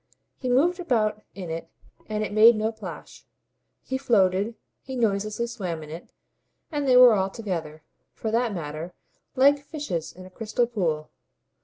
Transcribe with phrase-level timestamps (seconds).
[0.39, 1.69] He moved about in it
[2.07, 3.23] and it made no plash;
[3.83, 6.11] he floated, he noiselessly swam in it,
[6.71, 7.83] and they were all together,
[8.15, 8.95] for that matter,
[9.35, 11.11] like fishes in a crystal pool.